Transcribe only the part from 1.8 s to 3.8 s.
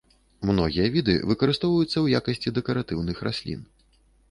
ў якасці дэкаратыўных раслін.